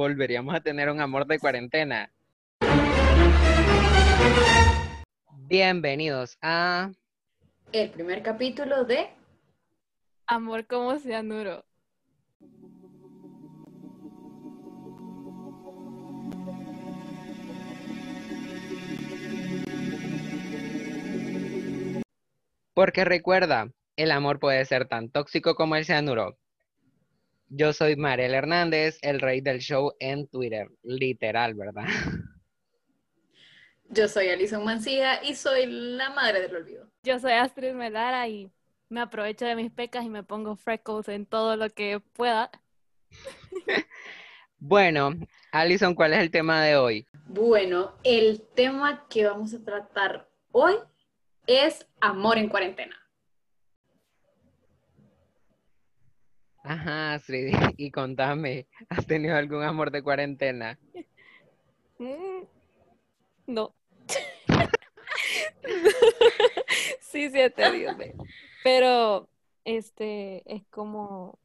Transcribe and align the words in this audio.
volveríamos 0.00 0.54
a 0.54 0.60
tener 0.60 0.88
un 0.88 0.98
amor 0.98 1.26
de 1.26 1.38
cuarentena. 1.38 2.10
Bienvenidos 5.46 6.38
a 6.40 6.90
el 7.72 7.90
primer 7.90 8.22
capítulo 8.22 8.84
de 8.84 9.10
Amor 10.26 10.66
como 10.66 10.98
cianuro. 10.98 11.66
Porque 22.72 23.04
recuerda, 23.04 23.70
el 23.96 24.12
amor 24.12 24.38
puede 24.38 24.64
ser 24.64 24.88
tan 24.88 25.10
tóxico 25.10 25.54
como 25.54 25.76
el 25.76 25.84
cianuro. 25.84 26.38
Yo 27.52 27.72
soy 27.72 27.96
Mariel 27.96 28.34
Hernández, 28.34 29.00
el 29.02 29.20
rey 29.20 29.40
del 29.40 29.58
show 29.58 29.92
en 29.98 30.28
Twitter. 30.28 30.68
Literal, 30.84 31.54
¿verdad? 31.54 31.88
Yo 33.88 34.06
soy 34.06 34.28
Alison 34.28 34.64
Mancilla 34.64 35.20
y 35.24 35.34
soy 35.34 35.66
la 35.66 36.10
madre 36.10 36.42
del 36.42 36.54
olvido. 36.54 36.86
Yo 37.02 37.18
soy 37.18 37.32
Astrid 37.32 37.72
Melara 37.72 38.28
y 38.28 38.52
me 38.88 39.00
aprovecho 39.00 39.46
de 39.46 39.56
mis 39.56 39.72
pecas 39.72 40.04
y 40.04 40.08
me 40.08 40.22
pongo 40.22 40.54
freckles 40.54 41.08
en 41.08 41.26
todo 41.26 41.56
lo 41.56 41.68
que 41.70 41.98
pueda. 42.12 42.52
bueno, 44.60 45.10
Alison, 45.50 45.96
¿cuál 45.96 46.12
es 46.12 46.20
el 46.20 46.30
tema 46.30 46.62
de 46.62 46.76
hoy? 46.76 47.04
Bueno, 47.26 47.96
el 48.04 48.42
tema 48.54 49.08
que 49.08 49.24
vamos 49.24 49.52
a 49.54 49.64
tratar 49.64 50.28
hoy 50.52 50.74
es 51.48 51.84
amor 52.00 52.38
en 52.38 52.48
cuarentena. 52.48 52.99
Ajá, 56.62 57.14
Astrid, 57.14 57.52
y 57.76 57.90
contame, 57.90 58.66
¿has 58.88 59.06
tenido 59.06 59.36
algún 59.36 59.62
amor 59.62 59.90
de 59.90 60.02
cuarentena? 60.02 60.78
Mm, 61.98 62.44
no. 63.46 63.74
sí, 67.00 67.30
sí 67.30 67.40
he 67.40 67.50
tenido. 67.50 67.92
Pero, 68.62 69.28
este, 69.64 70.42
es 70.52 70.62
como, 70.70 71.38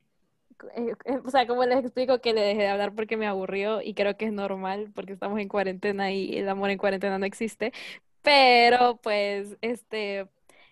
eh, 0.76 0.94
eh, 1.06 1.20
o 1.24 1.30
sea, 1.30 1.48
como 1.48 1.66
les 1.66 1.80
explico 1.80 2.20
que 2.22 2.34
le 2.34 2.42
dejé 2.42 2.62
de 2.64 2.68
hablar 2.70 2.94
porque 2.96 3.18
me 3.18 3.28
aburrió 3.28 3.82
y 3.82 3.94
creo 3.94 4.18
que 4.18 4.26
es 4.26 4.34
normal 4.34 4.92
porque 4.94 5.14
estamos 5.14 5.40
en 5.40 5.50
cuarentena 5.50 6.12
y 6.12 6.38
el 6.38 6.50
amor 6.50 6.70
en 6.70 6.78
cuarentena 6.78 7.18
no 7.20 7.26
existe. 7.26 7.74
Pero, 8.22 8.98
pues, 8.98 9.58
este, 9.62 10.28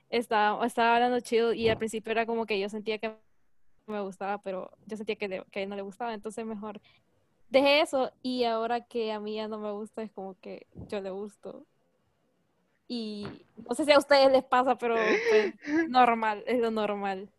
estaba, 0.10 0.66
estaba 0.66 0.96
hablando 0.96 1.20
chido 1.22 1.54
y 1.54 1.70
al 1.70 1.78
principio 1.78 2.12
era 2.12 2.26
como 2.26 2.46
que 2.46 2.60
yo 2.60 2.70
sentía 2.70 2.98
que 3.00 3.16
me 3.88 4.02
gustaba, 4.02 4.42
pero 4.42 4.72
yo 4.86 4.98
sentía 4.98 5.16
que, 5.16 5.44
que 5.52 5.66
no 5.68 5.76
le 5.76 5.82
gustaba, 5.82 6.14
entonces 6.14 6.46
mejor 6.46 6.82
dejé 7.50 7.82
eso 7.82 8.12
y 8.22 8.44
ahora 8.46 8.82
que 8.82 9.12
a 9.12 9.20
mí 9.20 9.36
ya 9.36 9.48
no 9.48 9.60
me 9.60 9.72
gusta 9.72 10.02
es 10.02 10.12
como 10.12 10.40
que 10.40 10.68
yo 10.88 11.02
le 11.02 11.12
gusto. 11.12 11.66
Y 12.88 13.46
no 13.68 13.76
sé 13.76 13.86
si 13.86 13.92
a 13.92 13.98
ustedes 13.98 14.32
les 14.32 14.44
pasa, 14.44 14.78
pero 14.78 14.96
pues, 14.96 15.54
normal, 15.90 16.44
es 16.48 16.60
lo 16.60 16.72
normal. 16.72 17.30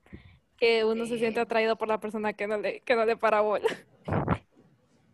Que 0.57 0.85
uno 0.85 1.05
se 1.07 1.19
siente 1.19 1.41
atraído 1.41 1.77
por 1.77 1.89
la 1.89 2.01
persona 2.01 2.33
que 2.33 2.47
no 2.47 2.57
le, 2.57 2.81
que 2.81 2.95
no 2.95 3.05
le 3.05 3.17
para 3.17 3.41
bola. 3.41 3.69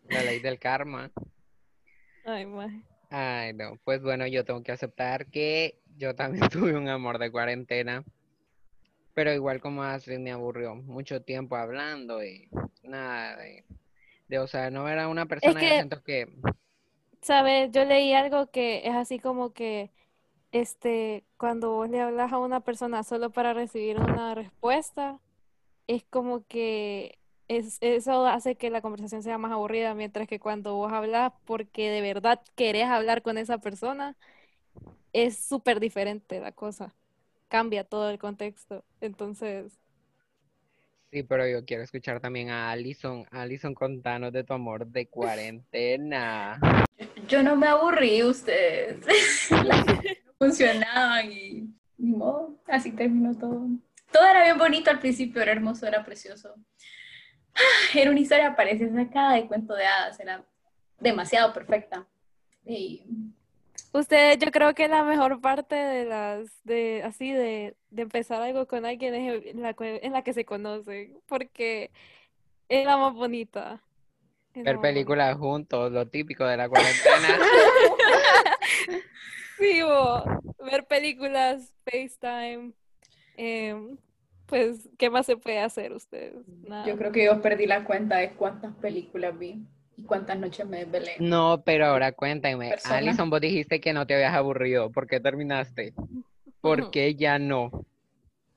La 0.09 0.23
ley 0.23 0.39
del 0.39 0.59
karma. 0.59 1.09
Ay, 2.25 2.45
ma. 2.45 2.67
Ay, 3.09 3.53
no. 3.53 3.77
Pues 3.83 4.01
bueno, 4.01 4.27
yo 4.27 4.43
tengo 4.43 4.61
que 4.61 4.71
aceptar 4.71 5.27
que 5.27 5.79
yo 5.97 6.15
también 6.15 6.47
tuve 6.49 6.75
un 6.75 6.89
amor 6.89 7.17
de 7.17 7.31
cuarentena. 7.31 8.03
Pero 9.21 9.35
igual 9.35 9.61
como 9.61 9.83
Astrid 9.83 10.17
me 10.17 10.31
aburrió 10.31 10.73
mucho 10.73 11.21
tiempo 11.21 11.55
hablando 11.55 12.23
y 12.23 12.49
nada 12.81 13.37
de, 13.37 14.39
o 14.39 14.47
sea, 14.47 14.71
no 14.71 14.89
era 14.89 15.07
una 15.07 15.27
persona 15.27 15.59
que, 15.59 15.73
siento 15.73 16.01
que... 16.01 16.27
Sabes, 17.21 17.69
yo 17.71 17.85
leí 17.85 18.15
algo 18.15 18.49
que 18.49 18.81
es 18.83 18.95
así 18.95 19.19
como 19.19 19.53
que 19.53 19.91
este, 20.51 21.23
cuando 21.37 21.71
vos 21.71 21.87
le 21.87 22.01
hablas 22.01 22.33
a 22.33 22.39
una 22.39 22.61
persona 22.61 23.03
solo 23.03 23.29
para 23.29 23.53
recibir 23.53 23.99
una 23.99 24.33
respuesta, 24.33 25.19
es 25.85 26.03
como 26.03 26.43
que 26.47 27.19
es, 27.47 27.77
eso 27.81 28.25
hace 28.25 28.55
que 28.55 28.71
la 28.71 28.81
conversación 28.81 29.21
sea 29.21 29.37
más 29.37 29.51
aburrida, 29.51 29.93
mientras 29.93 30.27
que 30.27 30.39
cuando 30.39 30.73
vos 30.73 30.91
hablas 30.91 31.31
porque 31.45 31.91
de 31.91 32.01
verdad 32.01 32.41
querés 32.55 32.87
hablar 32.87 33.21
con 33.21 33.37
esa 33.37 33.59
persona, 33.59 34.17
es 35.13 35.37
súper 35.37 35.79
diferente 35.79 36.39
la 36.39 36.53
cosa. 36.53 36.95
Cambia 37.51 37.83
todo 37.83 38.09
el 38.09 38.17
contexto. 38.17 38.85
Entonces. 39.01 39.77
Sí, 41.11 41.21
pero 41.23 41.45
yo 41.45 41.65
quiero 41.65 41.83
escuchar 41.83 42.21
también 42.21 42.49
a 42.49 42.71
Alison. 42.71 43.25
Alison, 43.29 43.73
contanos 43.73 44.31
de 44.31 44.45
tu 44.45 44.53
amor 44.53 44.87
de 44.87 45.09
cuarentena. 45.09 46.57
Yo 47.27 47.43
no 47.43 47.57
me 47.57 47.67
aburrí, 47.67 48.23
ustedes. 48.23 49.05
funcionaban 50.39 51.29
y 51.29 51.69
ni 51.97 52.11
modo, 52.13 52.57
así 52.67 52.93
terminó 52.93 53.37
todo. 53.37 53.67
Todo 54.13 54.25
era 54.25 54.43
bien 54.43 54.57
bonito 54.57 54.89
al 54.89 54.99
principio, 54.99 55.41
era 55.41 55.51
hermoso, 55.51 55.85
era 55.85 56.05
precioso. 56.05 56.55
Era 57.93 58.11
una 58.11 58.21
historia 58.21 58.55
parecía 58.55 58.89
sacada 58.93 59.33
de 59.33 59.47
cuento 59.47 59.75
de 59.75 59.85
hadas, 59.85 60.17
era 60.21 60.45
demasiado 61.01 61.53
perfecta. 61.53 62.07
Y... 62.65 63.03
Usted, 63.93 64.39
yo 64.39 64.51
creo 64.51 64.73
que 64.73 64.87
la 64.87 65.03
mejor 65.03 65.41
parte 65.41 65.75
de 65.75 66.05
las, 66.05 66.49
de, 66.63 67.03
así, 67.03 67.31
de, 67.31 67.75
de 67.89 68.01
empezar 68.01 68.41
algo 68.41 68.65
con 68.65 68.85
alguien 68.85 69.13
es 69.13 69.45
en 69.45 69.61
la, 69.61 69.75
en 69.77 70.13
la 70.13 70.23
que 70.23 70.33
se 70.33 70.45
conoce, 70.45 71.17
porque 71.27 71.91
es 72.69 72.85
la 72.85 72.97
más 72.97 73.13
bonita. 73.13 73.81
Ver 74.53 74.79
películas 74.79 75.37
juntos, 75.37 75.91
lo 75.91 76.07
típico 76.07 76.45
de 76.45 76.57
la 76.57 76.69
cuarentena. 76.69 77.37
ver 80.71 80.85
películas, 80.87 81.73
FaceTime. 81.85 82.71
Em, 83.37 83.97
pues, 84.45 84.89
¿qué 84.97 85.09
más 85.09 85.25
se 85.25 85.37
puede 85.37 85.59
hacer 85.59 85.93
ustedes? 85.93 86.45
Yo 86.85 86.97
creo 86.97 87.11
que 87.11 87.25
yo 87.25 87.41
perdí 87.41 87.65
la 87.65 87.83
cuenta 87.83 88.17
de 88.17 88.31
cuántas 88.31 88.73
películas 88.75 89.37
vi 89.37 89.65
y 90.01 90.05
cuántas 90.05 90.37
noches 90.37 90.67
me 90.67 90.85
desvelé. 90.85 91.15
No, 91.19 91.61
pero 91.63 91.85
ahora 91.85 92.11
cuéntame. 92.11 92.73
Alison, 92.85 93.29
vos 93.29 93.41
dijiste 93.41 93.79
que 93.79 93.93
no 93.93 94.07
te 94.07 94.15
habías 94.15 94.33
aburrido. 94.33 94.91
¿Por 94.91 95.07
qué 95.07 95.19
terminaste? 95.19 95.93
¿Por 96.59 96.91
qué 96.91 97.15
ya 97.15 97.37
no? 97.39 97.85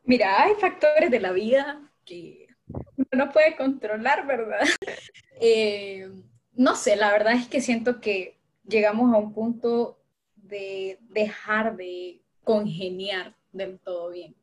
Mira, 0.04 0.42
hay 0.42 0.54
factores 0.54 1.10
de 1.10 1.20
la 1.20 1.32
vida 1.32 1.80
que 2.04 2.48
uno 2.96 3.06
no 3.12 3.32
puede 3.32 3.56
controlar, 3.56 4.26
¿verdad? 4.26 4.60
Eh, 5.40 6.08
no 6.54 6.76
sé, 6.76 6.94
la 6.94 7.10
verdad 7.10 7.32
es 7.32 7.48
que 7.48 7.60
siento 7.60 8.00
que 8.00 8.38
llegamos 8.68 9.12
a 9.12 9.18
un 9.18 9.34
punto 9.34 9.98
de 10.36 10.96
dejar 11.10 11.76
de 11.76 12.20
congeniar 12.44 13.34
del 13.50 13.80
todo 13.80 14.10
bien. 14.10 14.36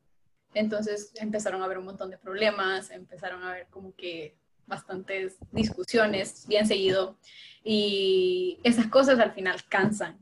Entonces 0.52 1.12
empezaron 1.14 1.62
a 1.62 1.64
haber 1.64 1.78
un 1.78 1.86
montón 1.86 2.10
de 2.10 2.18
problemas, 2.18 2.90
empezaron 2.90 3.42
a 3.42 3.52
haber 3.52 3.68
como 3.68 3.94
que 3.94 4.36
bastantes 4.66 5.36
discusiones 5.50 6.46
bien 6.46 6.66
seguido 6.66 7.16
y 7.64 8.58
esas 8.64 8.86
cosas 8.86 9.18
al 9.18 9.32
final 9.32 9.62
cansan. 9.68 10.18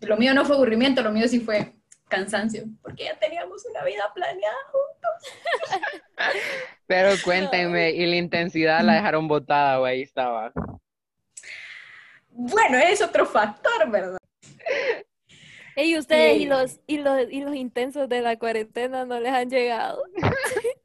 Lo 0.00 0.16
mío 0.16 0.34
no 0.34 0.44
fue 0.44 0.56
aburrimiento, 0.56 1.02
lo 1.02 1.12
mío 1.12 1.28
sí 1.28 1.40
fue 1.40 1.74
cansancio, 2.08 2.64
porque 2.82 3.04
ya 3.04 3.18
teníamos 3.18 3.64
una 3.66 3.84
vida 3.84 4.02
planeada 4.14 4.56
juntos. 4.72 5.10
Pero 6.86 7.10
cuéntenme, 7.24 7.90
¿y 7.90 8.06
la 8.06 8.16
intensidad 8.16 8.82
la 8.82 8.94
dejaron 8.94 9.28
botada 9.28 9.80
o 9.80 9.84
ahí 9.84 10.02
estaba? 10.02 10.52
Bueno, 12.30 12.78
es 12.78 13.00
otro 13.02 13.26
factor, 13.26 13.88
¿verdad? 13.90 14.18
Y 15.76 15.96
ustedes 15.96 16.40
y 16.40 16.46
los, 16.46 16.80
y 16.86 16.98
los 16.98 17.30
y 17.30 17.40
los 17.42 17.54
intensos 17.54 18.08
de 18.08 18.20
la 18.22 18.38
cuarentena 18.38 19.04
no 19.04 19.20
les 19.20 19.32
han 19.32 19.48
llegado. 19.48 20.02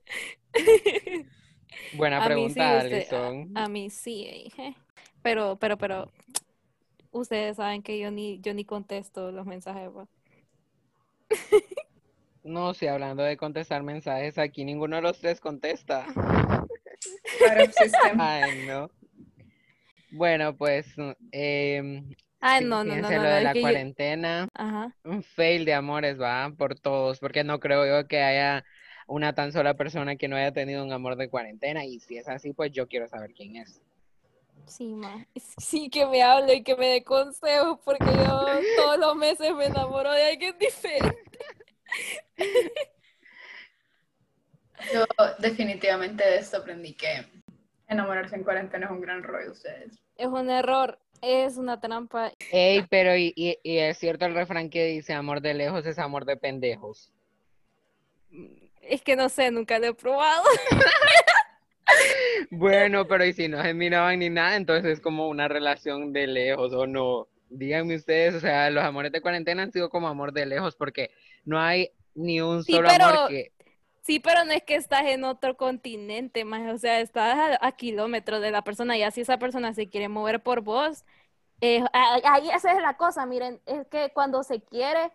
Buena 1.94 2.24
pregunta, 2.24 2.80
Alison. 2.80 3.52
A, 3.56 3.68
mí 3.68 3.90
sí, 3.90 4.52
pero, 5.22 5.58
pero, 5.58 5.78
pero 5.78 6.12
ustedes 7.12 7.58
saben 7.58 7.82
que 7.82 8.00
yo 8.00 8.12
ni, 8.12 8.40
yo 8.42 8.54
ni 8.54 8.66
contesto 8.66 9.32
los 9.32 9.46
mensajes. 9.46 9.90
Pues. 9.92 10.08
No, 12.44 12.76
si 12.76 12.86
hablando 12.86 13.24
de 13.24 13.38
contestar 13.38 13.82
mensajes, 13.82 14.38
aquí 14.38 14.66
ninguno 14.66 14.98
de 14.98 15.02
los 15.02 15.20
tres 15.20 15.40
contesta. 15.40 16.06
Ay, 18.20 18.68
no. 18.68 18.92
Bueno, 20.12 20.56
pues 20.56 20.86
eh, 21.32 22.04
Ay, 22.40 22.64
no, 22.64 22.84
no, 22.84 22.96
no, 22.96 23.10
no, 23.10 23.18
lo 23.18 23.24
de 23.24 23.42
la 23.42 23.54
cuarentena. 23.54 24.48
Un 25.04 25.24
fail 25.24 25.66
de 25.66 25.74
amores, 25.74 26.22
va, 26.22 26.54
por 26.56 26.80
todos, 26.80 27.20
porque 27.20 27.44
no 27.44 27.60
creo 27.60 27.86
yo 27.88 28.08
que 28.08 28.22
haya 28.22 28.64
una 29.08 29.34
tan 29.34 29.52
sola 29.52 29.74
persona 29.76 30.16
que 30.16 30.28
no 30.28 30.36
haya 30.36 30.52
tenido 30.52 30.84
un 30.84 30.92
amor 30.92 31.16
de 31.16 31.30
cuarentena. 31.30 31.86
Y 31.86 32.00
si 32.00 32.18
es 32.18 32.28
así, 32.28 32.54
pues 32.54 32.72
yo 32.72 32.88
quiero 32.88 33.08
saber 33.08 33.34
quién 33.34 33.56
es. 33.58 33.82
Sí, 34.66 34.94
ma. 34.96 35.26
Sí, 35.58 35.90
que 35.90 36.06
me 36.06 36.24
hable 36.24 36.56
y 36.56 36.64
que 36.64 36.76
me 36.76 36.88
dé 36.88 37.04
consejos, 37.04 37.80
porque 37.86 38.06
yo 38.06 38.60
todos 38.76 38.98
los 39.00 39.16
meses 39.16 39.54
me 39.56 39.66
enamoro 39.66 40.12
de 40.12 40.24
alguien 40.26 40.58
diferente. 40.58 41.40
Yo 44.94 45.06
definitivamente 45.40 46.24
de 46.24 46.38
esto 46.38 46.58
aprendí 46.58 46.94
que 46.94 47.08
enamorarse 47.88 48.36
en 48.36 48.44
cuarentena 48.44 48.88
es 48.88 48.92
un 48.92 49.00
gran 49.02 49.24
rollo 49.24 49.52
ustedes. 49.52 49.98
Es 50.18 50.28
un 50.28 50.50
error, 50.50 51.00
es 51.22 51.56
una 51.58 51.80
trampa. 51.80 52.34
Ey, 52.52 52.84
pero 52.90 53.16
y, 53.16 53.32
y- 53.38 53.58
y 53.64 53.78
es 53.78 53.98
cierto 53.98 54.26
el 54.26 54.34
refrán 54.36 54.70
que 54.70 54.86
dice 54.86 55.14
amor 55.14 55.40
de 55.42 55.54
lejos 55.54 55.86
es 55.86 55.98
amor 55.98 56.26
de 56.26 56.36
pendejos. 56.38 57.12
Es 58.88 59.02
que 59.02 59.16
no 59.16 59.30
sé, 59.30 59.52
nunca 59.52 59.80
lo 59.80 59.88
he 59.88 59.94
probado. 59.94 60.44
Bueno, 62.50 63.08
pero 63.08 63.26
y 63.26 63.34
si 63.34 63.48
no 63.48 63.62
se 63.62 63.74
miraban 63.74 64.20
ni 64.20 64.30
nada, 64.30 64.56
entonces 64.56 64.86
es 64.94 65.00
como 65.02 65.30
una 65.30 65.48
relación 65.48 66.14
de 66.14 66.28
lejos 66.28 66.74
o 66.74 66.88
no. 66.88 67.28
Díganme 67.50 67.96
ustedes, 67.96 68.34
o 68.36 68.40
sea, 68.40 68.70
los 68.72 68.84
amores 68.84 69.12
de 69.12 69.22
cuarentena 69.22 69.64
han 69.64 69.72
sido 69.72 69.90
como 69.90 70.08
amor 70.08 70.34
de 70.34 70.46
lejos 70.46 70.76
porque 70.76 71.12
no 71.46 71.60
hay 71.60 71.92
ni 72.16 72.42
un 72.42 72.64
Sí, 72.64 72.74
solo 72.74 72.88
pero- 72.90 73.06
amor 73.06 73.30
que... 73.30 73.52
Sí, 74.02 74.20
pero 74.20 74.46
no 74.46 74.52
es 74.52 74.62
que 74.64 74.76
estás 74.76 75.04
en 75.06 75.24
otro 75.24 75.58
continente, 75.58 76.46
más, 76.46 76.72
o 76.74 76.78
sea, 76.78 77.00
estás 77.00 77.36
a, 77.60 77.66
a 77.68 77.72
kilómetros 77.72 78.40
de 78.40 78.52
la 78.52 78.62
persona 78.64 78.96
y 78.98 79.02
así 79.04 79.22
esa 79.22 79.40
persona 79.40 79.74
se 79.74 79.90
quiere 79.90 80.10
mover 80.10 80.44
por 80.44 80.62
vos. 80.62 81.04
eh, 81.62 81.84
ahí 81.94 82.50
esa 82.52 82.72
es 82.74 82.82
la 82.82 82.98
cosa, 82.98 83.26
miren, 83.26 83.62
es 83.66 83.88
que 83.88 84.12
cuando 84.14 84.44
se 84.44 84.62
quiere, 84.62 85.12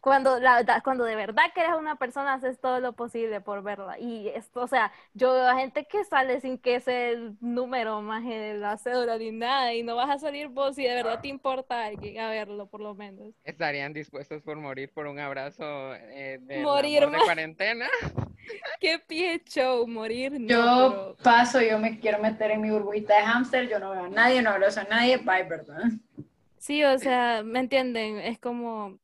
cuando, 0.00 0.38
la, 0.38 0.56
verdad- 0.56 0.80
cuando 0.84 1.04
de 1.04 1.16
verdad 1.16 1.44
quieres 1.54 1.72
a 1.72 1.76
una 1.76 1.96
persona, 1.96 2.34
haces 2.34 2.60
todo 2.60 2.80
lo 2.80 2.92
posible 2.94 3.40
por 3.40 3.62
verla. 3.62 3.98
Y 3.98 4.28
esto, 4.28 4.60
o 4.62 4.68
sea, 4.68 4.92
yo 5.14 5.32
veo 5.34 5.46
a 5.48 5.56
gente 5.58 5.86
que 5.86 6.04
sale 6.04 6.40
sin 6.40 6.58
que 6.58 6.76
ese 6.76 7.10
el 7.10 7.36
número 7.40 8.00
más 8.02 8.24
de 8.24 8.54
la 8.54 8.78
cédula 8.78 9.18
ni 9.18 9.32
nada, 9.32 9.74
y 9.74 9.82
no 9.82 9.96
vas 9.96 10.10
a 10.10 10.18
salir 10.18 10.48
vos 10.48 10.76
si 10.76 10.84
de 10.84 10.94
verdad 10.94 11.20
te 11.20 11.28
importa 11.28 11.84
alguien 11.84 12.20
a 12.20 12.30
verlo, 12.30 12.66
por 12.66 12.80
lo 12.80 12.94
menos. 12.94 13.34
estarían 13.44 13.92
dispuestos 13.92 14.42
por 14.42 14.56
morir 14.56 14.92
por 14.92 15.06
un 15.06 15.18
abrazo 15.18 15.94
eh, 15.94 16.38
del 16.42 16.62
Morir 16.62 17.04
amor 17.04 17.18
de 17.18 17.24
cuarentena. 17.24 17.86
Qué 18.80 18.98
pie 18.98 19.42
show, 19.44 19.86
morir, 19.86 20.32
no, 20.40 20.46
Yo 20.48 20.90
pero- 20.90 21.16
paso, 21.22 21.60
yo 21.60 21.78
me 21.78 21.98
quiero 21.98 22.18
meter 22.18 22.52
en 22.52 22.62
mi 22.62 22.70
burbujita 22.70 23.14
de 23.16 23.22
hámster, 23.22 23.68
yo 23.68 23.78
no 23.78 23.90
veo 23.90 24.04
a 24.04 24.08
nadie, 24.08 24.40
no 24.42 24.50
abrazo 24.50 24.80
a 24.80 24.84
nadie, 24.84 25.18
bye, 25.18 25.42
¿verdad? 25.44 25.82
Sí, 26.58 26.82
o 26.84 26.98
sea, 26.98 27.42
¿me 27.44 27.60
entienden? 27.60 28.18
Es 28.18 28.38
como, 28.38 28.98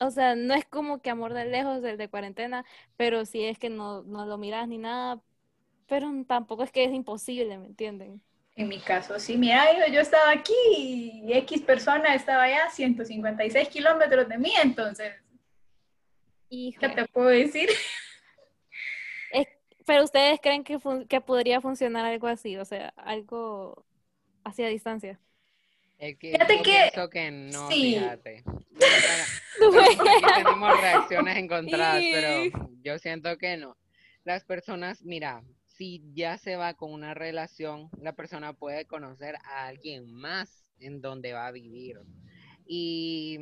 o 0.00 0.10
sea, 0.10 0.34
no 0.36 0.54
es 0.54 0.64
como 0.66 1.00
que 1.00 1.10
amor 1.10 1.34
de 1.34 1.44
lejos 1.46 1.82
el 1.84 1.96
de 1.96 2.08
cuarentena, 2.08 2.64
pero 2.96 3.24
sí 3.26 3.44
es 3.44 3.58
que 3.58 3.70
no, 3.70 4.02
no 4.02 4.26
lo 4.26 4.38
miras 4.38 4.68
ni 4.68 4.78
nada, 4.78 5.20
pero 5.86 6.10
tampoco 6.26 6.62
es 6.64 6.72
que 6.72 6.84
es 6.84 6.92
imposible, 6.92 7.58
¿me 7.58 7.66
entienden? 7.66 8.22
En 8.56 8.68
mi 8.68 8.78
caso, 8.80 9.18
sí, 9.18 9.36
mira, 9.36 9.66
yo, 9.86 9.92
yo 9.92 10.00
estaba 10.00 10.30
aquí 10.30 10.52
y 10.66 11.32
X 11.32 11.62
persona 11.62 12.14
estaba 12.14 12.44
allá 12.44 12.66
a 12.66 12.70
156 12.70 13.68
kilómetros 13.68 14.28
de 14.28 14.38
mí, 14.38 14.52
entonces, 14.62 15.12
Hijo. 16.50 16.80
¿qué 16.80 16.88
te 16.90 17.04
puedo 17.06 17.28
decir? 17.28 17.68
Es- 19.32 19.48
pero 19.86 20.04
ustedes 20.04 20.40
creen 20.40 20.64
que, 20.64 20.78
que 21.08 21.20
podría 21.20 21.60
funcionar 21.60 22.04
algo 22.06 22.26
así, 22.28 22.56
o 22.56 22.64
sea, 22.64 22.88
algo 22.96 23.84
hacia 24.44 24.68
distancia. 24.68 25.20
Es 26.04 26.18
que 26.18 26.32
Fíjate 26.32 26.56
yo 26.58 26.62
que- 26.62 26.70
pienso 26.92 27.08
que 27.10 27.30
no, 27.30 27.70
sí. 27.70 27.94
fíjate. 27.94 28.44
Tenemos 30.36 30.80
reacciones 30.80 31.36
encontradas, 31.38 32.02
pero 32.12 32.68
yo 32.82 32.98
siento 32.98 33.38
que 33.38 33.56
no. 33.56 33.74
Las 34.24 34.44
personas, 34.44 35.02
mira, 35.02 35.42
si 35.66 36.02
ya 36.12 36.36
se 36.36 36.56
va 36.56 36.74
con 36.74 36.92
una 36.92 37.14
relación, 37.14 37.88
la 38.02 38.12
persona 38.12 38.52
puede 38.52 38.84
conocer 38.84 39.36
a 39.44 39.66
alguien 39.66 40.12
más 40.12 40.66
en 40.78 41.00
donde 41.00 41.32
va 41.32 41.46
a 41.46 41.52
vivir. 41.52 41.98
Y, 42.66 43.38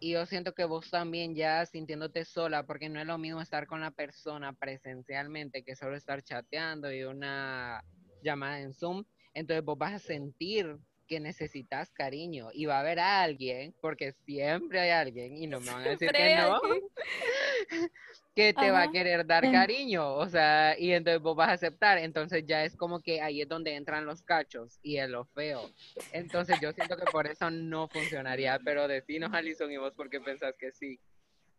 y 0.00 0.12
yo 0.12 0.24
siento 0.24 0.54
que 0.54 0.64
vos 0.64 0.88
también 0.90 1.34
ya 1.34 1.66
sintiéndote 1.66 2.24
sola, 2.24 2.64
porque 2.64 2.88
no 2.88 2.98
es 2.98 3.06
lo 3.06 3.18
mismo 3.18 3.42
estar 3.42 3.66
con 3.66 3.82
la 3.82 3.90
persona 3.90 4.54
presencialmente 4.54 5.62
que 5.64 5.76
solo 5.76 5.96
estar 5.96 6.22
chateando 6.22 6.90
y 6.90 7.02
una 7.04 7.84
llamada 8.22 8.60
en 8.60 8.72
Zoom. 8.72 9.04
Entonces 9.34 9.62
vos 9.62 9.76
vas 9.76 9.92
a 9.92 9.98
sentir 9.98 10.78
que 11.06 11.20
necesitas 11.20 11.90
cariño 11.90 12.48
y 12.52 12.66
va 12.66 12.76
a 12.76 12.80
haber 12.80 12.98
alguien, 12.98 13.74
porque 13.80 14.12
siempre 14.24 14.80
hay 14.80 14.90
alguien, 14.90 15.36
y 15.36 15.46
no 15.46 15.60
me 15.60 15.72
van 15.72 15.82
a 15.82 15.90
decir 15.90 16.10
Siempre 16.10 16.28
que 16.28 16.36
no, 16.36 16.60
que 18.34 18.52
te 18.52 18.70
va 18.70 18.82
a 18.82 18.90
querer 18.90 19.26
dar 19.26 19.50
cariño, 19.50 20.14
o 20.14 20.28
sea, 20.28 20.78
y 20.78 20.92
entonces 20.92 21.22
vos 21.22 21.34
vas 21.34 21.48
a 21.48 21.52
aceptar, 21.52 21.98
entonces 21.98 22.44
ya 22.46 22.64
es 22.64 22.76
como 22.76 23.00
que 23.00 23.20
ahí 23.22 23.40
es 23.40 23.48
donde 23.48 23.74
entran 23.74 24.04
los 24.04 24.22
cachos 24.22 24.78
y 24.82 24.98
es 24.98 25.08
lo 25.08 25.24
feo. 25.24 25.70
Entonces 26.12 26.58
yo 26.60 26.72
siento 26.72 26.96
que 26.96 27.04
por 27.10 27.26
eso 27.26 27.50
no 27.50 27.88
funcionaría, 27.88 28.58
pero 28.64 28.88
decinos, 28.88 29.32
Alison, 29.32 29.72
y 29.72 29.78
vos 29.78 29.94
por 29.94 30.10
qué 30.10 30.20
pensás 30.20 30.54
que 30.58 30.70
sí. 30.72 31.00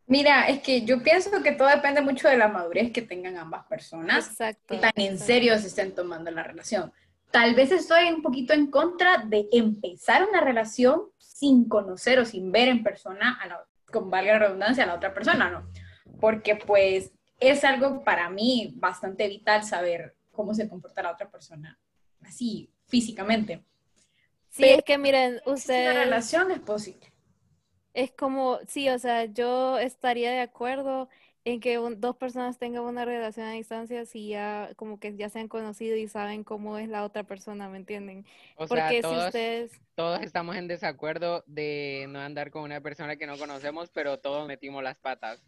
Mira, 0.05 0.47
es 0.47 0.61
que 0.61 0.83
yo 0.83 1.03
pienso 1.03 1.29
que 1.43 1.51
todo 1.51 1.67
depende 1.67 2.00
mucho 2.00 2.29
de 2.29 2.38
la 2.38 2.47
madurez 2.47 2.93
que 2.93 3.01
tengan 3.01 3.35
ambas 3.35 3.65
personas 3.65 4.29
Exacto. 4.29 4.75
y 4.75 4.79
tan 4.79 4.93
en 4.95 5.19
serio 5.19 5.57
se 5.59 5.67
estén 5.67 5.93
tomando 5.93 6.31
la 6.31 6.43
relación. 6.43 6.93
Tal 7.31 7.56
vez 7.56 7.71
estoy 7.71 8.09
un 8.09 8.21
poquito 8.21 8.53
en 8.53 8.68
contra 8.68 9.18
de 9.18 9.47
empezar 9.51 10.27
una 10.27 10.41
relación 10.41 11.03
sin 11.18 11.68
conocer 11.68 12.19
o 12.19 12.25
sin 12.25 12.51
ver 12.51 12.68
en 12.68 12.83
persona, 12.83 13.38
a 13.41 13.47
la, 13.47 13.63
con 13.91 14.09
valga 14.09 14.33
la 14.33 14.39
redundancia, 14.39 14.83
a 14.83 14.88
la 14.88 14.95
otra 14.95 15.13
persona, 15.13 15.50
¿no? 15.50 15.69
Porque 16.19 16.56
pues 16.56 17.12
es 17.39 17.63
algo 17.63 18.03
para 18.03 18.29
mí 18.29 18.74
bastante 18.77 19.27
vital 19.27 19.63
saber 19.63 20.15
cómo 20.31 20.53
se 20.53 20.68
comporta 20.68 21.03
la 21.03 21.12
otra 21.12 21.29
persona, 21.29 21.77
así, 22.21 22.71
físicamente. 22.88 23.63
Sí, 24.50 24.65
es 24.65 24.83
que 24.83 24.97
miren, 24.97 25.41
ustedes... 25.45 25.95
relación 25.95 26.51
es 26.51 26.59
posible. 26.59 27.12
Es 27.94 28.12
como, 28.12 28.59
sí, 28.68 28.89
o 28.89 29.00
sea, 29.00 29.25
yo 29.25 29.77
estaría 29.79 30.31
de 30.31 30.41
acuerdo 30.41 31.09
en 31.53 31.59
que 31.59 31.79
un- 31.79 32.01
dos 32.01 32.15
personas 32.17 32.57
tengan 32.59 32.83
una 32.83 33.05
relación 33.05 33.47
a 33.47 33.51
distancia 33.53 34.05
si 34.05 34.29
ya 34.29 34.71
como 34.75 34.99
que 34.99 35.15
ya 35.15 35.29
se 35.29 35.39
han 35.39 35.47
conocido 35.47 35.95
y 35.97 36.07
saben 36.07 36.44
cómo 36.44 36.77
es 36.77 36.89
la 36.89 37.03
otra 37.05 37.23
persona, 37.23 37.69
¿me 37.69 37.77
entienden? 37.77 38.25
O 38.55 38.67
Porque 38.67 38.94
sea, 38.94 38.94
si 39.03 39.17
todos, 39.17 39.17
ustedes, 39.17 39.81
todos 39.95 40.21
estamos 40.21 40.55
en 40.57 40.67
desacuerdo 40.67 41.44
de 41.47 42.05
no 42.09 42.19
andar 42.19 42.51
con 42.51 42.63
una 42.63 42.81
persona 42.81 43.15
que 43.17 43.27
no 43.27 43.38
conocemos, 43.38 43.89
pero 43.91 44.19
todos 44.19 44.47
metimos 44.47 44.83
las 44.83 44.99
patas. 44.99 45.41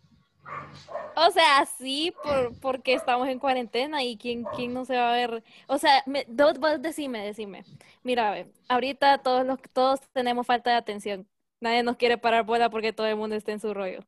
o 1.15 1.31
sea, 1.31 1.65
sí, 1.65 2.13
por, 2.21 2.57
porque 2.59 2.93
estamos 2.93 3.27
en 3.27 3.39
cuarentena 3.39 4.03
y 4.03 4.17
quién, 4.17 4.45
quién 4.47 4.73
no 4.73 4.85
se 4.85 4.95
va 4.95 5.11
a 5.13 5.15
ver, 5.15 5.43
o 5.67 5.77
sea, 5.77 6.03
me, 6.05 6.25
do- 6.29 6.53
vos 6.59 6.81
decime, 6.81 7.25
decime, 7.25 7.65
mira, 8.03 8.31
ve, 8.31 8.53
ahorita 8.69 9.17
todos 9.21 9.45
los, 9.45 9.59
todos 9.73 9.99
tenemos 10.13 10.47
falta 10.47 10.69
de 10.71 10.77
atención, 10.77 11.27
nadie 11.59 11.83
nos 11.83 11.97
quiere 11.97 12.17
parar 12.17 12.45
bola 12.45 12.69
porque 12.69 12.93
todo 12.93 13.07
el 13.07 13.15
mundo 13.17 13.35
está 13.35 13.51
en 13.51 13.59
su 13.59 13.73
rollo. 13.73 13.99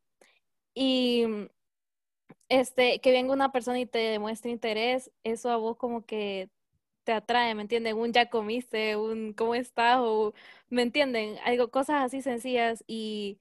Y 0.75 1.25
este, 2.51 2.99
que 2.99 3.11
venga 3.11 3.33
una 3.33 3.51
persona 3.53 3.79
y 3.79 3.85
te 3.85 3.99
demuestre 3.99 4.51
interés, 4.51 5.09
eso 5.23 5.49
a 5.51 5.55
vos 5.55 5.77
como 5.77 6.05
que 6.05 6.49
te 7.05 7.13
atrae, 7.13 7.55
¿me 7.55 7.61
entienden? 7.63 7.97
Un 7.97 8.11
ya 8.11 8.29
comiste, 8.29 8.97
un 8.97 9.33
¿cómo 9.33 9.55
estás? 9.55 9.99
O, 10.01 10.33
¿me 10.69 10.81
entienden? 10.81 11.37
Algo, 11.45 11.71
cosas 11.71 12.03
así 12.03 12.21
sencillas 12.21 12.83
y 12.87 13.39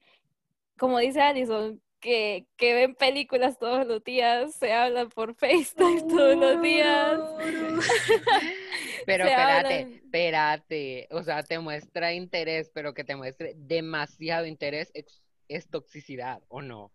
como 0.77 0.99
dice 0.99 1.21
Alison, 1.21 1.81
que, 1.99 2.47
que 2.55 2.73
ven 2.73 2.95
películas 2.95 3.59
todos 3.59 3.85
los 3.85 4.01
días, 4.03 4.55
se 4.55 4.71
hablan 4.73 5.09
por 5.09 5.35
FaceTime 5.35 6.03
todos 6.03 6.37
los 6.37 6.61
días. 6.61 7.19
Pero 9.05 9.25
Se 9.25 9.31
espérate, 9.31 9.79
hablan. 9.79 9.93
espérate, 9.93 11.07
o 11.11 11.21
sea, 11.23 11.43
te 11.43 11.59
muestra 11.59 12.13
interés, 12.13 12.71
pero 12.73 12.93
que 12.93 13.03
te 13.03 13.15
muestre 13.15 13.55
demasiado 13.57 14.45
interés 14.45 14.89
es, 14.93 15.21
es 15.49 15.67
toxicidad, 15.69 16.41
¿o 16.47 16.61
no? 16.61 16.93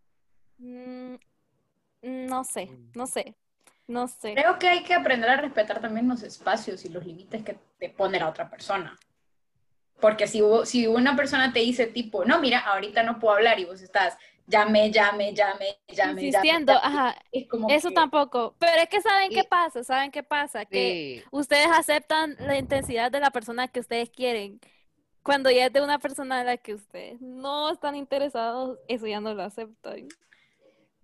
Mm, 0.58 0.95
no 2.36 2.44
sé, 2.44 2.70
no 2.94 3.06
sé, 3.06 3.34
no 3.86 4.08
sé. 4.08 4.34
Creo 4.34 4.58
que 4.58 4.68
hay 4.68 4.82
que 4.82 4.92
aprender 4.94 5.30
a 5.30 5.36
respetar 5.36 5.80
también 5.80 6.06
los 6.08 6.22
espacios 6.22 6.84
y 6.84 6.90
los 6.90 7.04
límites 7.06 7.42
que 7.42 7.56
te 7.78 7.88
pone 7.88 8.18
la 8.18 8.28
otra 8.28 8.50
persona. 8.50 8.96
Porque 10.00 10.26
si, 10.26 10.42
hubo- 10.42 10.66
si 10.66 10.86
una 10.86 11.16
persona 11.16 11.52
te 11.52 11.60
dice 11.60 11.86
tipo, 11.86 12.24
no, 12.26 12.38
mira, 12.38 12.58
ahorita 12.60 13.02
no 13.02 13.18
puedo 13.18 13.34
hablar 13.36 13.58
y 13.58 13.64
vos 13.64 13.80
estás, 13.80 14.18
llame, 14.46 14.90
llame, 14.92 15.32
llame, 15.32 15.78
llame, 15.88 16.22
Insistiendo, 16.22 16.74
llame, 16.74 16.84
llame", 16.84 16.98
ajá, 17.08 17.22
es 17.32 17.48
como 17.48 17.70
eso 17.70 17.88
que- 17.88 17.94
tampoco. 17.94 18.54
Pero 18.58 18.82
es 18.82 18.88
que 18.90 19.00
¿saben 19.00 19.30
qué 19.30 19.44
pasa? 19.44 19.82
¿Saben 19.82 20.10
qué 20.10 20.22
pasa? 20.22 20.66
Que 20.66 21.20
Sí, 21.22 21.28
ustedes 21.30 21.68
aceptan 21.72 22.36
la 22.40 22.58
intensidad 22.58 23.10
de 23.10 23.20
la 23.20 23.30
persona 23.30 23.68
que 23.68 23.80
ustedes 23.80 24.10
quieren. 24.10 24.60
Cuando 25.22 25.50
ya 25.50 25.66
es 25.66 25.72
de 25.72 25.80
una 25.82 25.98
persona 25.98 26.40
a 26.40 26.44
la 26.44 26.56
que 26.58 26.74
ustedes 26.74 27.20
no 27.22 27.70
están 27.72 27.96
interesados, 27.96 28.78
eso 28.88 29.06
ya 29.06 29.20
no 29.20 29.32
lo 29.32 29.42
aceptan. 29.42 30.06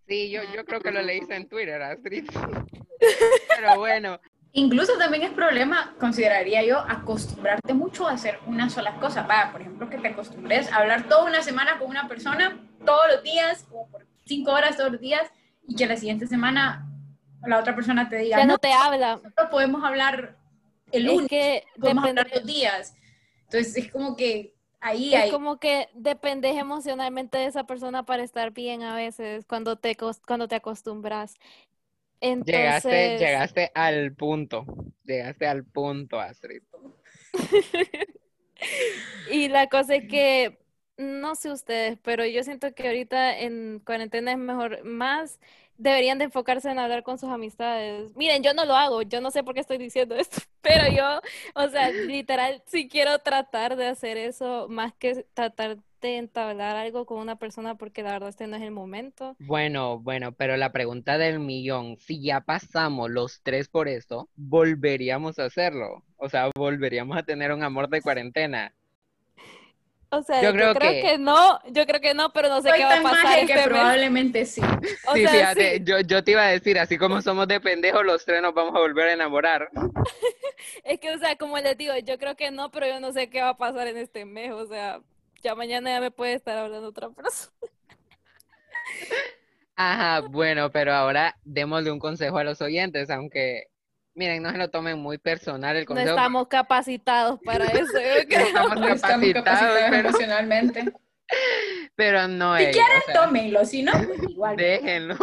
Sí, 0.07 0.31
yo, 0.31 0.43
yo 0.55 0.65
creo 0.65 0.81
que 0.81 0.91
lo 0.91 1.03
leíste 1.03 1.35
en 1.35 1.49
Twitter, 1.49 1.81
Astrid. 1.83 2.25
Pero 3.57 3.79
bueno, 3.79 4.21
Incluso 4.55 4.99
también 4.99 5.23
es 5.23 5.31
problema, 5.31 5.95
consideraría 5.99 6.63
yo, 6.63 6.79
acostumbrarte 6.79 7.73
mucho 7.73 8.07
a 8.07 8.13
hacer 8.13 8.39
una 8.47 8.69
sola 8.69 8.97
cosa. 9.01 9.23
Vaya, 9.23 9.51
por 9.51 9.63
ejemplo, 9.63 9.89
que 9.89 9.97
te 9.97 10.09
acostumbres 10.09 10.71
a 10.71 10.77
hablar 10.77 11.09
toda 11.09 11.25
una 11.25 11.43
semana 11.43 11.79
con 11.79 11.89
una 11.89 12.07
persona, 12.07 12.61
todos 12.85 13.01
los 13.15 13.23
días, 13.23 13.65
como 13.71 13.89
por 13.91 14.07
cinco 14.27 14.53
horas 14.53 14.77
todos 14.77 14.93
los 14.93 15.01
días, 15.01 15.23
y 15.67 15.75
que 15.75 15.87
la 15.87 15.97
siguiente 15.97 16.27
semana 16.27 16.87
la 17.47 17.59
otra 17.61 17.75
persona 17.75 18.11
te 18.11 18.17
diga, 18.17 18.37
Ya 18.37 18.45
no, 18.45 18.53
no 18.53 18.59
te 18.59 18.73
habla. 18.75 19.17
nosotros 19.23 19.49
podemos 19.51 19.83
hablar 19.85 20.37
el 20.91 21.07
Es 21.07 21.13
lunes, 21.13 21.29
que 21.31 21.65
podemos 21.81 22.05
depende, 22.05 22.21
hablar 22.21 22.37
los 22.37 22.47
días. 22.47 22.95
Entonces 23.45 23.75
es 23.79 23.91
como 23.91 24.17
que 24.17 24.55
ahí 24.83 25.15
es 25.15 25.31
como 25.31 25.59
que 25.59 25.89
dependes 25.95 26.57
emocionalmente 26.57 27.39
de 27.39 27.47
esa 27.47 27.65
persona 27.65 28.05
para 28.05 28.23
estar 28.23 28.53
bien 28.53 28.83
a 28.83 28.95
veces 28.95 29.45
cuando 29.47 29.77
te, 29.77 29.97
cuando 30.27 30.49
te 30.49 30.57
acostumbras. 30.57 31.35
llegaste, 32.21 33.19
llegaste 33.19 33.71
al 33.75 34.15
punto, 34.15 34.67
llegaste 35.05 35.47
al 35.47 35.65
punto, 35.65 36.21
Astrid. 36.21 36.63
Y 39.31 39.49
la 39.49 39.69
cosa 39.69 39.97
es 39.97 40.09
que, 40.09 40.59
no 40.97 41.35
sé 41.35 41.51
ustedes, 41.51 41.99
pero 42.03 42.25
yo 42.27 42.45
siento 42.45 42.73
que 42.75 42.87
ahorita 42.87 43.41
en 43.41 43.81
cuarentena 43.85 44.33
es 44.33 44.39
mejor, 44.39 44.85
más 44.85 45.41
deberían 45.79 46.19
de 46.19 46.25
enfocarse 46.25 46.71
en 46.71 46.79
hablar 46.79 47.03
con 47.03 47.19
sus 47.19 47.31
amistades. 47.31 48.15
Miren, 48.17 48.43
yo 48.43 48.55
no 48.55 48.65
lo 48.65 48.75
hago, 48.75 49.03
yo 49.03 49.21
no 49.21 49.31
sé 49.31 49.43
por 49.43 49.55
qué 49.55 49.61
estoy 49.61 49.79
diciendo 49.79 50.15
esto, 50.17 50.41
pero 50.61 50.89
yo, 50.95 51.21
o 51.55 51.69
sea, 51.69 51.91
literal, 51.91 52.63
si 52.67 52.89
quiero 52.89 53.19
tratar 53.19 53.77
de 53.77 53.89
hacer 53.89 54.17
eso, 54.17 54.67
más 54.69 54.93
que 54.95 55.27
tratar 55.35 55.79
de 56.01 56.17
entablar 56.19 56.77
algo 56.77 57.07
con 57.07 57.19
una 57.19 57.37
persona, 57.37 57.77
porque 57.77 58.03
la 58.03 58.13
verdad 58.13 58.29
este 58.29 58.47
no 58.47 58.57
es 58.57 58.63
el 58.63 58.73
momento. 58.73 59.37
Bueno, 59.39 60.01
bueno, 60.01 60.33
pero 60.33 60.57
la 60.57 60.73
pregunta 60.73 61.17
del 61.17 61.39
millón, 61.39 61.97
si 61.97 62.21
ya 62.21 62.41
pasamos 62.41 63.09
los 63.09 63.41
tres 63.43 63.69
por 63.69 63.89
esto, 63.89 64.29
¿volveríamos 64.35 65.39
a 65.39 65.45
hacerlo? 65.45 66.05
O 66.17 66.29
sea, 66.29 66.51
¿volveríamos 66.57 67.17
a 67.17 67.23
tener 67.23 67.53
un 67.53 67.63
amor 67.63 67.89
de 67.89 68.03
cuarentena? 68.03 68.75
O 70.15 70.23
sea, 70.23 70.43
yo 70.43 70.53
creo, 70.53 70.75
que... 70.75 71.17
no, 71.19 71.59
yo 71.71 71.87
creo 71.87 71.99
que 71.99 72.13
no, 72.13 72.35
pero 72.35 72.51
no 72.51 72.61
sé 72.61 72.71
qué 72.77 72.85
va 72.85 72.99
a 72.99 73.03
pasar. 73.03 73.39
Este 73.39 73.55
que 73.55 73.63
probablemente 73.63 74.45
sí. 74.45 74.61
sí, 75.15 75.27
fíjate, 75.27 75.81
Yo, 75.83 76.01
yo 76.01 76.23
te 76.23 76.33
iba 76.33 76.43
a 76.43 76.51
decir, 76.51 76.79
así 76.79 76.99
como 76.99 77.23
somos 77.23 77.49
de 77.49 77.61
pendejos, 77.61 78.05
los 78.05 78.23
tres 78.27 78.43
nos 78.43 78.53
vamos 78.53 78.75
a 78.77 78.79
volver 78.81 79.09
a 79.09 79.13
enamorar. 79.15 79.71
es 80.85 81.01
que, 81.01 81.13
o 81.13 81.19
sea, 81.19 81.37
como 81.37 81.57
les 81.57 81.79
digo, 81.79 81.95
yo 82.05 82.19
creo 82.19 82.37
que 82.37 82.51
no, 82.51 82.71
pero 82.71 82.87
yo 82.87 83.01
no 83.01 83.11
sé 83.15 83.31
qué 83.31 83.41
va 83.41 83.49
a 83.49 83.57
pasar 83.57 83.89
en 83.89 83.97
este 83.97 84.27
mes. 84.27 84.53
O 84.53 84.67
sea, 84.67 85.01
ya 85.43 85.55
mañana 85.55 85.89
ya 85.89 86.01
me 86.03 86.11
puede 86.11 86.35
estar 86.35 86.59
hablando 86.59 86.89
otra 86.89 87.09
persona. 87.09 87.51
Ajá, 89.77 90.21
bueno, 90.21 90.71
pero 90.71 90.93
ahora 90.93 91.39
démosle 91.45 91.91
un 91.91 91.99
consejo 91.99 92.37
a 92.37 92.45
los 92.45 92.61
oyentes, 92.61 93.09
aunque 93.09 93.72
Miren, 94.15 94.43
no 94.43 94.51
se 94.51 94.59
lo 94.59 94.69
tomen 94.71 94.99
muy 94.99 95.19
personal 95.19 95.77
el 95.77 95.87
consejo. 95.87 96.09
No 96.11 96.17
estamos 96.17 96.49
capacitados 96.49 97.41
para 97.45 97.65
eso. 97.67 97.93
no 97.95 98.89
estamos 98.89 99.33
capacitados, 99.33 99.93
emocionalmente. 99.93 100.85
Pero 101.95 102.29
no 102.29 102.59
Si 102.59 102.65
quieren, 102.65 103.03
tómenlo, 103.15 103.65
si 103.65 103.83
no, 103.83 103.93
pues 103.93 104.23
igual. 104.29 104.57
Déjenlo. 104.57 105.17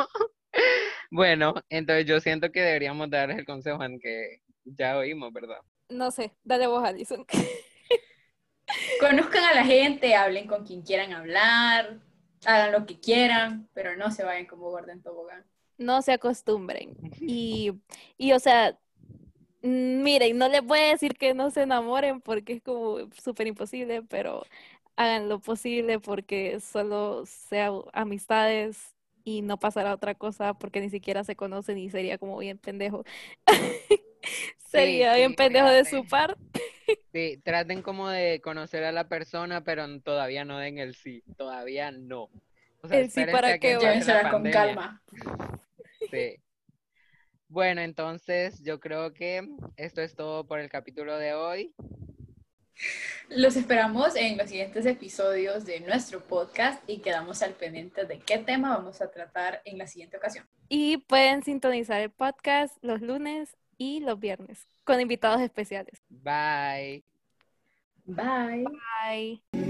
Bueno, 1.11 1.53
entonces 1.69 2.05
yo 2.05 2.19
siento 2.19 2.51
que 2.51 2.61
deberíamos 2.61 3.09
darles 3.09 3.37
el 3.37 3.45
consejo 3.45 3.83
en 3.83 3.99
que 3.99 4.41
ya 4.63 4.97
oímos, 4.97 5.31
¿verdad? 5.31 5.59
No 5.89 6.11
sé, 6.11 6.33
dale 6.43 6.67
vos, 6.67 6.83
Alison. 6.83 7.25
Conozcan 8.99 9.43
a 9.43 9.53
la 9.55 9.63
gente, 9.63 10.15
hablen 10.15 10.47
con 10.47 10.65
quien 10.65 10.81
quieran 10.83 11.13
hablar, 11.13 11.99
hagan 12.45 12.71
lo 12.71 12.85
que 12.85 12.99
quieran, 12.99 13.67
pero 13.73 13.95
no 13.97 14.11
se 14.11 14.23
vayan 14.23 14.45
como 14.45 14.69
Gordon 14.69 15.01
Tobogán 15.01 15.45
no 15.79 16.01
se 16.03 16.13
acostumbren. 16.13 16.95
Y, 17.19 17.73
y 18.17 18.33
o 18.33 18.39
sea, 18.39 18.77
mm, 19.63 20.03
miren, 20.03 20.37
no 20.37 20.49
les 20.49 20.63
voy 20.63 20.79
a 20.79 20.89
decir 20.89 21.15
que 21.17 21.33
no 21.33 21.51
se 21.51 21.63
enamoren 21.63 22.21
porque 22.21 22.53
es 22.53 22.61
como 22.63 22.99
súper 23.21 23.47
imposible, 23.47 24.03
pero 24.03 24.45
hagan 24.95 25.29
lo 25.29 25.39
posible 25.39 25.99
porque 25.99 26.59
solo 26.59 27.25
sea 27.25 27.71
amistades 27.93 28.95
y 29.23 29.41
no 29.41 29.57
pasará 29.59 29.93
otra 29.93 30.15
cosa 30.15 30.53
porque 30.55 30.81
ni 30.81 30.89
siquiera 30.89 31.23
se 31.23 31.35
conocen 31.35 31.77
y 31.77 31.89
sería 31.89 32.17
como 32.17 32.37
bien 32.37 32.57
pendejo. 32.57 33.05
sería 34.57 35.15
bien 35.15 35.35
pendejo 35.35 35.69
de 35.69 35.85
su 35.85 36.05
parte. 36.05 36.41
sí, 37.13 37.39
traten 37.43 37.81
como 37.81 38.09
de 38.09 38.41
conocer 38.41 38.83
a 38.83 38.91
la 38.91 39.07
persona, 39.07 39.63
pero 39.63 39.85
todavía 40.01 40.45
no 40.45 40.57
den 40.57 40.77
el 40.77 40.95
sí, 40.95 41.23
todavía 41.37 41.91
no. 41.91 42.29
el 42.91 43.09
sí 43.09 43.25
para 43.25 43.57
que, 43.57 43.77
que 43.77 44.29
con 44.31 44.43
calma. 44.51 45.01
Sí. 46.09 46.37
Bueno, 47.47 47.81
entonces 47.81 48.61
yo 48.61 48.79
creo 48.79 49.13
que 49.13 49.47
esto 49.75 50.01
es 50.01 50.15
todo 50.15 50.45
por 50.45 50.59
el 50.59 50.69
capítulo 50.69 51.17
de 51.17 51.33
hoy. 51.33 51.73
Los 53.29 53.55
esperamos 53.55 54.15
en 54.15 54.37
los 54.37 54.49
siguientes 54.49 54.85
episodios 54.85 55.65
de 55.65 55.79
nuestro 55.81 56.21
podcast 56.21 56.81
y 56.87 56.99
quedamos 56.99 57.41
al 57.41 57.53
pendiente 57.53 58.05
de 58.05 58.19
qué 58.19 58.37
tema 58.37 58.77
vamos 58.77 59.01
a 59.01 59.11
tratar 59.11 59.61
en 59.65 59.77
la 59.77 59.87
siguiente 59.87 60.17
ocasión. 60.17 60.47
Y 60.69 60.97
pueden 60.97 61.43
sintonizar 61.43 62.01
el 62.01 62.11
podcast 62.11 62.77
los 62.81 63.01
lunes 63.01 63.55
y 63.77 63.99
los 63.99 64.19
viernes 64.19 64.67
con 64.83 65.01
invitados 65.01 65.41
especiales. 65.41 66.01
Bye. 66.09 67.03
Bye. 68.05 68.65
Bye. 69.53 69.68